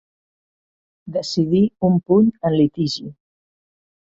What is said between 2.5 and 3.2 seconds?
en litigi.